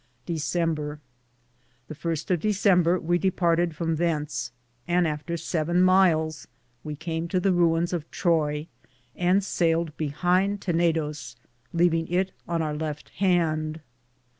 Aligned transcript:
December. 0.25 0.99
The 1.87 1.93
firste 1.93 2.31
of 2.31 2.39
December 2.39 2.99
we 2.99 3.19
departed 3.19 3.75
from 3.75 3.97
thence, 3.97 4.51
and 4.87 5.07
after 5.07 5.37
7 5.37 5.79
myles 5.79 6.47
we 6.83 6.95
came 6.95 7.27
to 7.27 7.39
the 7.39 7.53
ruins 7.53 7.93
of 7.93 8.09
Troy, 8.09 8.65
and 9.15 9.43
sailed 9.43 9.95
behinde 9.97 10.59
Tennidose, 10.61 11.35
leavinge 11.71 12.09
it 12.09 12.31
on 12.47 12.63
our 12.63 12.73
Lefte 12.73 13.09
hande. 13.17 13.81